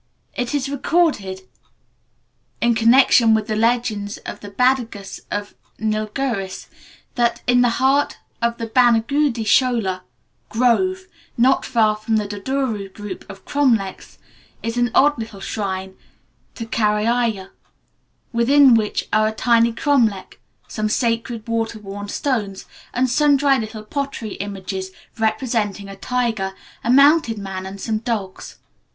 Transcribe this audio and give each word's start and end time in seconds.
It 0.33 0.55
is 0.55 0.67
recorded, 0.67 1.41
in 2.59 2.73
connection 2.73 3.35
with 3.35 3.45
the 3.45 3.55
legends 3.55 4.17
of 4.25 4.39
the 4.39 4.49
Badagas 4.49 5.19
of 5.29 5.53
the 5.77 5.83
Nilgiris, 5.85 6.65
that 7.13 7.43
"in 7.45 7.61
the 7.61 7.69
heart 7.77 8.17
of 8.41 8.57
the 8.57 8.65
Banagudi 8.65 9.43
shola 9.45 10.01
(grove), 10.49 11.05
not 11.37 11.65
far 11.65 11.95
from 11.97 12.15
the 12.15 12.27
Dodduru 12.27 12.91
group 12.91 13.29
of 13.29 13.45
cromlechs, 13.45 14.17
is 14.63 14.75
an 14.75 14.89
odd 14.95 15.19
little 15.19 15.39
shrine 15.39 15.95
to 16.55 16.65
Karairaya, 16.65 17.51
within 18.33 18.73
which 18.73 19.07
are 19.13 19.27
a 19.27 19.31
tiny 19.31 19.71
cromlech, 19.71 20.39
some 20.67 20.89
sacred 20.89 21.47
water 21.47 21.77
worn 21.77 22.07
stones, 22.07 22.65
and 22.91 23.07
sundry 23.07 23.59
little 23.59 23.83
pottery 23.83 24.33
images 24.41 24.89
representing 25.19 25.87
a 25.87 25.95
tiger, 25.95 26.55
a 26.83 26.89
mounted 26.89 27.37
man, 27.37 27.67
and 27.67 27.79
some 27.79 27.99
dogs. 27.99 28.57